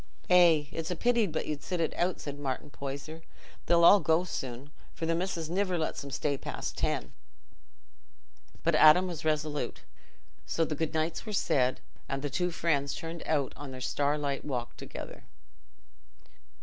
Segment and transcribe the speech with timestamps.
[0.31, 0.63] "Eh!
[0.71, 3.21] It's a pity but you'd sit it out," said Martin Poyser.
[3.67, 7.13] "They'll all go soon, for th' missis niver lets 'em stay past ten."
[8.63, 9.81] But Adam was resolute,
[10.47, 14.43] so the good nights were said, and the two friends turned out on their starlight
[14.43, 15.25] walk together.